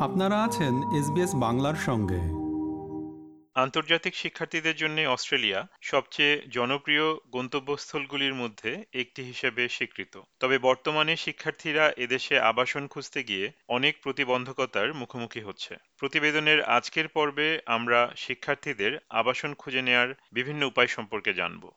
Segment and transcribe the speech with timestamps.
[0.00, 2.20] আপনারা আছেন এসবিএস বাংলার সঙ্গে।
[3.54, 12.40] আন্তর্জাতিক শিক্ষার্থীদের জন্য অস্ট্রেলিয়া সবচেয়ে জনপ্রিয় গন্তব্যস্থলগুলির মধ্যে একটি হিসেবে স্বীকৃত। তবে বর্তমানে শিক্ষার্থীরা এদেশে
[12.40, 20.14] আবাসন খুঁজতে গিয়ে অনেক প্রতিবন্ধকতার মুখোমুখি হচ্ছে। প্রতিবেদনের আজকের পর্বে আমরা শিক্ষার্থীদের আবাসন খুঁজে নেয়ার
[20.32, 21.70] বিভিন্ন উপায় সম্পর্কে জানব।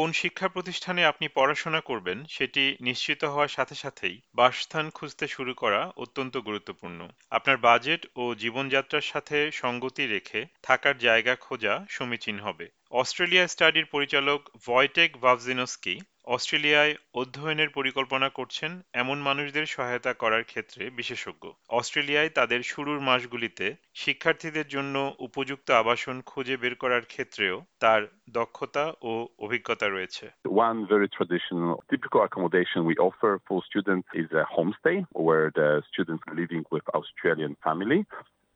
[0.00, 5.92] কোন শিক্ষা প্রতিষ্ঠানে আপনি পড়াশোনা করবেন সেটি নিশ্চিত হওয়ার সাথে সাথেই বাসস্থান খুঁজতে শুরু করা
[5.96, 13.46] অত্যন্ত গুরুত্বপূর্ণ। আপনার বাজেট ও জীবনযাত্রার সাথে সঙ্গতি রেখে থাকার জায়গা খোঁজা সমীচীন হবে। অস্ট্রেলিয়া
[13.46, 15.94] স্টাডির পরিচালক ভয়টেক ভাভজিনস্কি
[16.24, 24.68] অস্ট্রেলিয়ায় অধ্যয়নের পরিকল্পনা করছেন এমন মানুষদের সহায়তা করার ক্ষেত্রে বিশেষজ্ঞ। অস্ট্রেলিয়ায় তাদের শুরুর মাসগুলিতে শিক্ষার্থীদের
[24.68, 31.74] জন্য উপযুক্ত আবাসন খুঁজে বের করার ক্ষেত্রেও তার দক্ষতা ও অভিজ্ঞতা রয়েছে। One very traditional,
[31.94, 35.50] typical accommodation we offer for students is a homestay where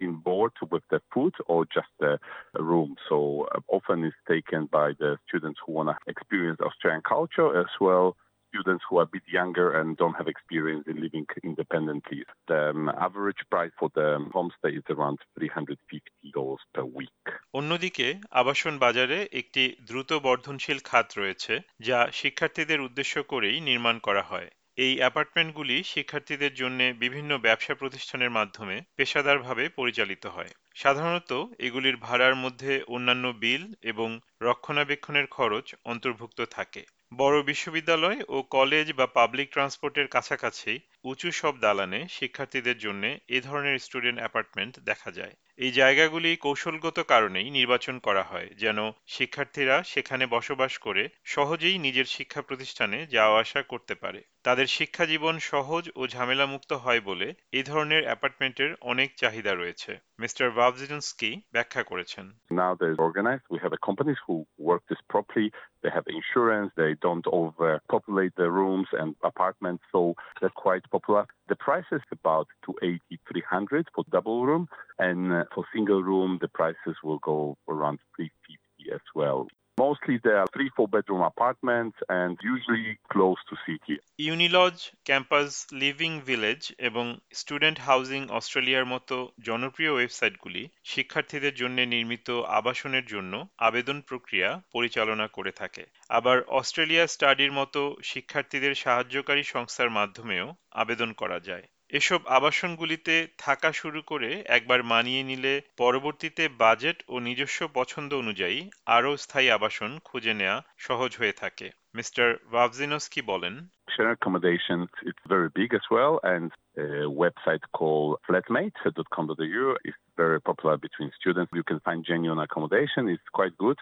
[0.01, 2.19] in board with the food or just a
[2.63, 2.97] room.
[3.09, 7.73] So uh, often it's taken by the students who want to experience Australian culture as
[7.81, 8.17] well
[8.55, 12.23] students who are a bit younger and don't have experience in living independently.
[12.47, 17.25] The um, average price for the homestay is around $350 per week.
[17.53, 18.07] অন্যদিকে
[18.41, 21.55] আবাসন বাজারে একটি দ্রুত বর্ধনশীল খাত রয়েছে
[21.89, 28.77] যা শিক্ষার্থীদের উদ্দেশ্য করেই নির্মাণ করা হয় এই অ্যাপার্টমেন্টগুলি শিক্ষার্থীদের জন্য বিভিন্ন ব্যবসা প্রতিষ্ঠানের মাধ্যমে
[28.97, 34.09] পেশাদারভাবে পরিচালিত হয়। সাধারণত এগুলির ভাড়ার মধ্যে অন্যান্য বিল এবং
[34.43, 40.73] রক্ষণাবেক্ষণের খরচ অন্তর্ভুক্ত থাকে। বড় বিশ্ববিদ্যালয় ও কলেজ বা পাবলিক ট্রান্সপোর্টের কাছাকাছি
[41.05, 47.49] উঁচু সব দালানে শিক্ষার্থীদের জন্য এ ধরনের স্টুডেন্ট অ্যাপার্টমেন্ট দেখা যায় এই জায়গাগুলি কৌশলগত কারণেই
[47.51, 53.95] নির্বাচন করা হয় যেন শিক্ষার্থীরা সেখানে বসবাস করে সহজেই নিজের শিক্ষা প্রতিষ্ঠানে যাওয়া আসা করতে
[53.95, 59.93] পারে তাদের শিক্ষা জীবন সহজ ও ঝামেলামুক্ত হয় বলে এই ধরনের অ্যাপার্টমেন্টের অনেক চাহিদা রয়েছে
[60.19, 63.45] মিস্টার ভাবজিনস্কি ব্যাখ্যা করেছেন Now they're organized.
[63.51, 65.49] We have companies who work this properly.
[65.83, 66.71] They have insurance.
[66.75, 70.01] They don't overpopulate the rooms and apartments, so
[70.39, 71.27] they're quite popular.
[71.49, 74.69] The price is about 280, 300 for double room,
[74.99, 79.49] and uh, for single room, the prices will go around 350 as well.
[79.79, 83.97] Mostly they are three, four bedroom apartments and usually close to city.
[84.19, 84.77] Unilodge
[85.07, 93.33] campus living village এবং student housing অস্ট্রেলিয়ার মতো জনপ্রিয় ওয়েবসাইটগুলি শিক্ষার্থীদের জন্য নির্মিত আবাসনের জন্য
[93.59, 101.39] আবেদন প্রক্রিয়া পরিচালনা করে থাকে আবার অস্ট্রেলিয়া স্টাডির মতো শিক্ষার্থীদের সাহায্যকারী সংস্থার মাধ্যমেও আবেদন করা
[101.41, 108.59] যায় এসব আবাসনগুলিতে থাকা শুরু করে একবার মানিয়ে নিলে পরবর্তীতে বাজেট ও নিজস্ব পছন্দ অনুযায়ী
[108.97, 113.55] আরও স্থায়ী আবাসন খুঁজে নেওয়া সহজ হয়ে থাকে মিস্টার ভাবজিনস্কি বলেন
[113.95, 114.79] Shared accommodation,
[115.11, 116.47] it's very big as well, and
[116.87, 116.89] a
[117.25, 121.51] website called flatmate.com.au is very popular between students.
[121.61, 123.79] You can find genuine accommodation, it's quite good.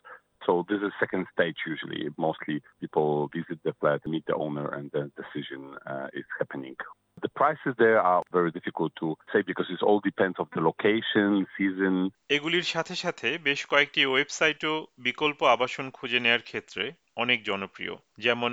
[0.46, 2.02] So this is second stage usually.
[2.26, 3.08] Mostly people
[3.38, 5.60] visit the flat, meet the owner, and the decision
[5.92, 6.76] uh, is happening.
[7.22, 11.46] The prices there are very difficult to say because it all depends of the location,
[11.56, 11.94] season.
[12.28, 16.84] এগুলির সাথে সাথে বেশ কয়েকটি ওয়েবসাইটও বিকল্প আবাসন খুঁজে নেয়ার ক্ষেত্রে
[17.16, 18.52] অনেক জনপ্রিয় যেমন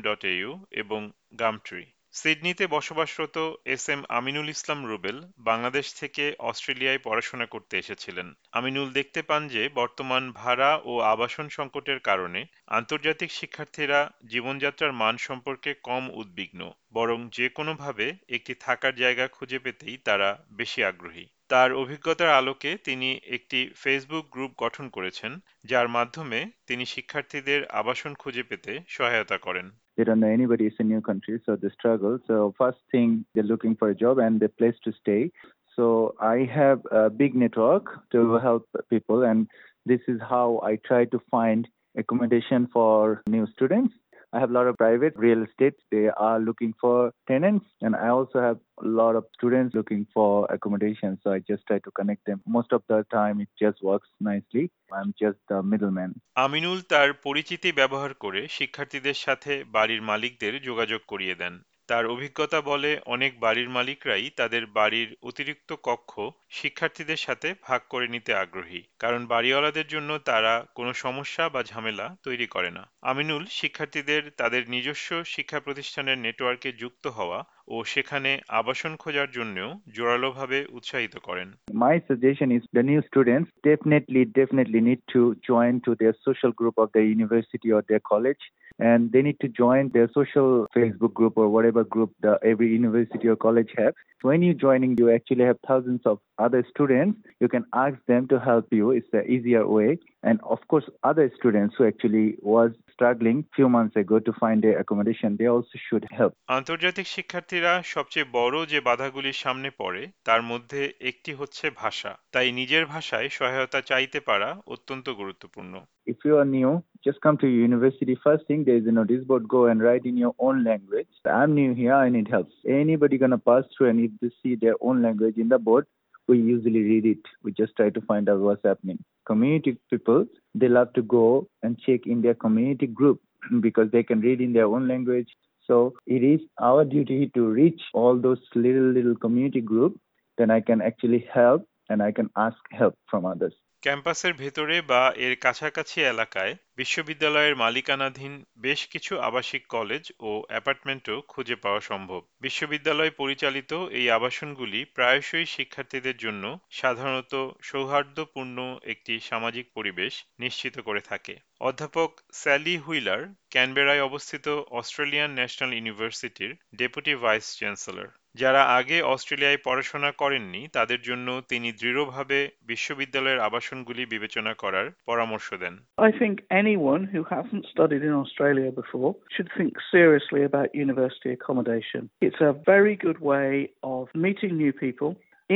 [0.00, 1.00] ডট এউ এবং
[1.38, 1.84] গামট্রি
[2.14, 9.20] সিডনিতে বসবাসরত এস এম আমিনুল ইসলাম রুবেল বাংলাদেশ থেকে অস্ট্রেলিয়ায় পড়াশোনা করতে এসেছিলেন। আমিনুল দেখতে
[9.22, 16.60] পান যে বর্তমান ভাড়া ও আবাসন সংকটের কারণে আন্তর্জাতিক শিক্ষার্থীরা জীবনযাত্রার মান সম্পর্কে কম উদ্বিগ্ন,
[16.92, 23.08] বরং যে কোনোভাবে একটি থাকার জায়গা খুঁজে পেতেই তারা বেশি আগ্রহী। তার অভিজ্ঞতার আলোকে তিনি
[23.26, 25.32] একটি ফেসবুক গ্রুপ গঠন করেছেন,
[25.64, 29.66] যার মাধ্যমে তিনি শিক্ষার্থীদের আবাসন খুঁজে পেতে সহায়তা করেন।
[30.00, 30.64] They don't know anybody.
[30.64, 32.18] It's a new country, so they struggle.
[32.26, 35.30] So first thing, they're looking for a job and a place to stay.
[35.76, 39.46] So I have a big network to help people, and
[39.84, 41.68] this is how I try to find
[41.98, 43.92] accommodation for new students.
[44.32, 45.74] I have a lot of private real estate.
[45.90, 50.46] They are looking for tenants, and I also have a lot of students looking for
[50.50, 51.18] accommodation.
[51.22, 52.40] So I just try to connect them.
[52.46, 54.70] Most of the time, it just works nicely.
[54.92, 56.12] I'm just the middleman.
[56.36, 61.54] Aminul তার পরিচিতি ব্যবহার করে শিক্ষার্থীদের সাথে বাড়ির মালিকদের যোগাযোগ করিয়ে দেন
[61.90, 66.12] তার অভিজ্ঞতা বলে অনেক বাড়ির মালিকরাই তাদের বাড়ির অতিরিক্ত কক্ষ
[66.50, 72.46] শিক্ষার্থীদের সাথে ভাগ করে নিতে আগ্রহী, কারণ বাড়িওয়ালাদের জন্য তারা কোনো সমস্যা বা ঝামেলা তৈরি
[72.46, 77.38] করে না। আমিনুল শিক্ষার্থীদের তাদের নিজস্ব শিক্ষা প্রতিষ্ঠানের নেটওয়ার্কে যুক্ত হওয়া
[77.74, 78.30] ও সেখানে
[78.60, 81.48] আবাসন খোঁজার জন্যও জোরালোভাবে উৎসাহিত করেন
[81.84, 85.20] My suggestion is the new students definitely, definitely need to
[85.50, 88.42] join to their social group of their university or their college
[88.80, 93.28] and they need to join their social Facebook group or whatever group the every university
[93.28, 93.94] or college have.
[94.22, 97.18] When you joining, you actually have thousands of other students.
[97.40, 98.90] You can ask them to help you.
[98.90, 99.98] It's the easier way.
[100.22, 104.78] And of course, other students who actually was struggling few months ago to find their
[104.78, 106.32] accommodation, they also should help.
[106.58, 110.80] আন্তর্জাতিক শিক্ষার্থীরা সবচেয়ে বড় যে বাধাগুলির সামনে পড়ে তার মধ্যে
[111.10, 115.74] একটি হচ্ছে ভাষা তাই নিজের ভাষায় সহায়তা চাইতে পারা অত্যন্ত গুরুত্বপূর্ণ
[116.06, 116.72] If you are new,
[117.06, 118.14] just come to your university.
[118.26, 119.44] First thing, there is a notice board.
[119.56, 121.10] Go and write in your own language.
[121.38, 121.96] I'm new here.
[122.06, 122.48] I need help.
[122.82, 125.84] Anybody gonna pass through and if they see their own language in the board,
[126.30, 127.18] we usually read it.
[127.42, 128.98] We just try to find out what's happening.
[129.26, 133.20] Community people, they love to go and check in their community group
[133.60, 135.28] because they can read in their own language.
[135.66, 139.98] So it is our duty to reach all those little little community group.
[140.38, 143.54] Then I can actually help and I can ask help from others.
[143.82, 151.56] ক্যাম্পাসের ভেতরে বা এর কাছাকাছি এলাকায় বিশ্ববিদ্যালয়ের মালিকানাধীন বেশ কিছু আবাসিক কলেজ ও অ্যাপার্টমেন্টও খুঁজে
[151.56, 160.74] পাওয়া সম্ভব। বিশ্ববিদ্যালয় পরিচালিত এই আবাসনগুলি প্রায়শই শিক্ষার্থীদের জন্য সাধারণত সৌহার্দ্যপূর্ণ একটি সামাজিক পরিবেশ নিশ্চিত
[160.80, 168.98] করে থাকে। অধ্যাপক স্যালি হুইলার ক্যানবেরায় অবস্থিত অস্ট্রেলিয়ান ন্যাশনাল ইউনিভার্সিটির ডেপুটি ভাইস চ্যান্সেলর। যারা আগে
[169.14, 175.74] অস্ট্রেলিয়ায় পড়াশোনা করেননি তাদের জন্য তিনি দৃঢ়ভাবে বিশ্ববিদ্যালয়ের আবাসনগুলি বিবেচনা করার পরামর্শ দেন
[176.08, 182.02] I think anyone who hasn't studied in Australia before should think seriously about university accommodation.
[182.26, 183.50] It's a very good way
[183.94, 185.10] of meeting new people,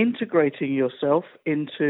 [0.06, 1.24] integrating yourself
[1.54, 1.88] into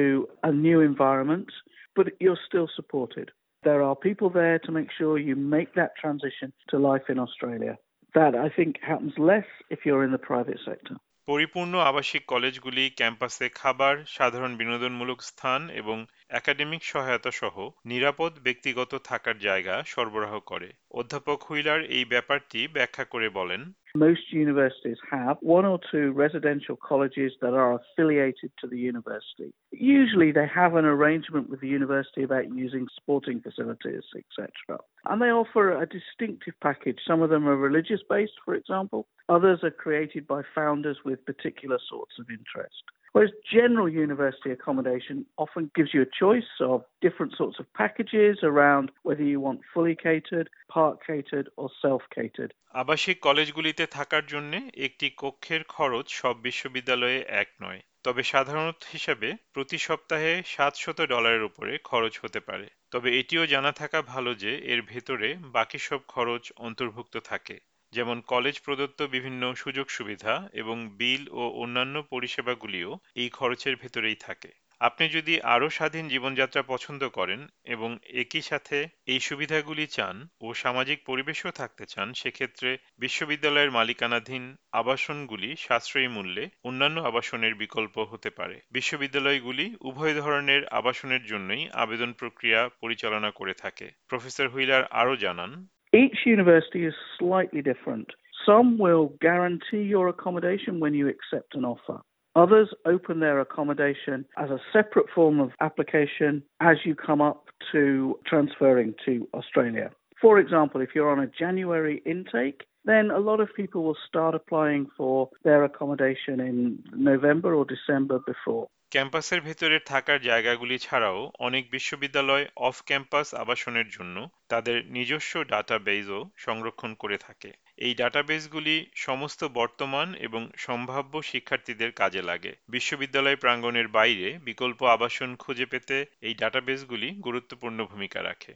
[0.51, 1.49] a new environment,
[1.97, 3.27] but you're still supported.
[3.69, 7.75] There are people there to make sure you make that transition to life in Australia.
[8.15, 10.95] That, I think, happens less if you're in the private sector.
[11.29, 15.97] পরিপূর্ণ আবাসিক কলেজগুলি, ক্যাম্পাসে খাবার, সাধারণ বিনোদনমূলক স্থান এবং
[16.31, 23.29] academic সহায়তা সহ নিরাপদ ব্যক্তিগত থাকার জায়গা সরবরাহ করে অধ্যাপক হুইলার এই ব্যাপারটি ব্যাখ্যা করে
[23.29, 23.63] বলেন
[23.96, 29.52] Most universities have one or two residential colleges that are affiliated to the university.
[29.70, 34.81] Usually they have an arrangement with the university about using sporting facilities, etc.
[35.08, 36.99] And they offer a distinctive package.
[37.06, 39.06] Some of them are religious based, for example.
[39.29, 42.82] Others are created by founders with particular sorts of interest.
[43.15, 48.91] Whereas general university accommodation often gives you a choice of different sorts of packages around
[49.05, 52.51] whether you want fully catered, part catered, or self catered.
[52.75, 54.53] আবাসিক কলেজগুলিতে থাকার জন্য
[54.87, 61.73] একটি কক্ষের খরচ সব বিশ্ববিদ্যালয়ে এক নয় তবে সাধারণত হিসাবে প্রতি সপ্তাহে সাতশত ডলারের উপরে
[61.85, 67.15] খরচ হতে পারে তবে এটিও জানা থাকা ভালো যে এর ভেতরে বাকি সব খরচ অন্তর্ভুক্ত
[67.31, 67.57] থাকে
[67.94, 74.52] যেমন কলেজ প্রদত্ত বিভিন্ন সুযোগ সুবিধা এবং বিল ও অন্যান্য পরিষেবাগুলিও এই খরচের ভেতরেই থাকে।
[74.81, 80.99] আপনি যদি আরও স্বাধীন জীবনযাত্রা পছন্দ করেন এবং একই সাথে এই সুবিধাগুলি চান ও সামাজিক
[81.06, 89.67] পরিবেশও থাকতে চান, সেক্ষেত্রে বিশ্ববিদ্যালয়ের মালিকানাধীন আবাসনগুলি সাশ্রয়ী মূল্যে অন্যান্য আবাসনের বিকল্প হতে পারে। বিশ্ববিদ্যালয়গুলি
[89.81, 95.52] উভয় ধরনের আবাসনের জন্যই আবেদন প্রক্রিয়া পরিচালনা করে থাকে। প্রফেসর হুইলার আরও জানান
[95.94, 98.08] Each university is slightly different.
[98.44, 102.00] Some will guarantee your accommodation when you accept an offer.
[102.35, 108.19] Others open their accommodation as a separate form of application as you come up to
[108.26, 109.91] transferring to Australia.
[110.20, 114.34] For example, if you're on a January intake, then a lot of people will start
[114.34, 118.67] applying for their accommodation in November or December before.
[118.94, 124.17] ক্যাম্পাসের ভেতরে থাকার জায়গাগুলি ছাড়াও অনেক বিশ্ববিদ্যালয় of campus আবাসনের জন্য
[124.48, 132.53] তাদের নিজস্ব ডাটাবেজও সংরক্ষণ করে থাকে। এই ডাটাবেসগুলি সমস্ত বর্তমান এবং সম্ভাব্য শিক্ষার্থীদের কাজে লাগে।
[132.69, 138.53] বিশ্ববিদ্যালয় প্রাঙ্গণের বাইরে বিকল্প আবাসন খুঁজে পেতে এই ডাটাবেসগুলি গুরুত্বপূর্ণ ভূমিকা রাখে।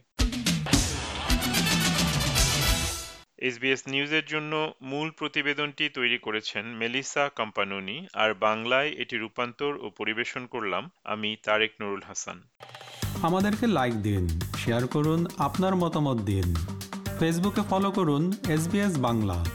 [3.41, 10.45] এসবিএস নিউজের জন্য মূল প্রতিবেদনটি তৈরি করেছেন মেলিসা কম্পানুনি, আর বাংলায় এটি রূপান্তর ও পরিবেশন
[10.45, 12.37] করলাম আমি তারেক নুরুল হাসান।
[13.23, 14.23] আমাদেরকে লাইক দিন
[14.57, 16.47] শেয়ার করুন, আপনার মতামত দিন।
[17.19, 18.63] ফেসবুকে ফলো করুন এস
[18.97, 19.45] বাংলা।